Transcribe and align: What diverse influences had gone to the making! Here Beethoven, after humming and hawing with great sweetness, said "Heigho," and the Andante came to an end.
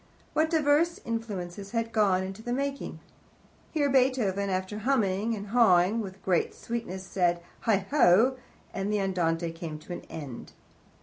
What 0.33 0.49
diverse 0.49 0.99
influences 1.05 1.73
had 1.73 1.91
gone 1.91 2.33
to 2.33 2.41
the 2.41 2.51
making! 2.53 2.97
Here 3.71 3.87
Beethoven, 3.87 4.49
after 4.49 4.79
humming 4.79 5.35
and 5.35 5.49
hawing 5.49 5.99
with 6.01 6.23
great 6.25 6.55
sweetness, 6.55 7.03
said 7.03 7.39
"Heigho," 7.67 8.37
and 8.73 8.91
the 8.91 8.99
Andante 8.99 9.51
came 9.51 9.77
to 9.77 9.93
an 9.93 10.01
end. 10.09 10.53